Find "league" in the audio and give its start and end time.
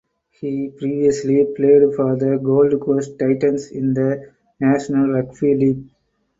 5.53-5.85